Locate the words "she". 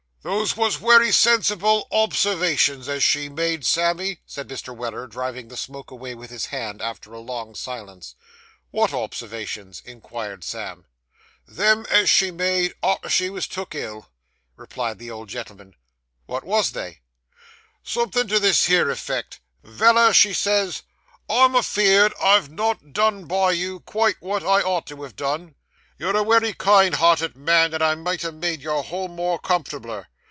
3.03-3.27, 12.07-12.29, 13.09-13.31, 20.13-20.33